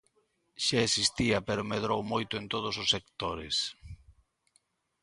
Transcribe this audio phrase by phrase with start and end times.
[0.65, 3.55] Xa existía pero medrou moito en todos os sectores.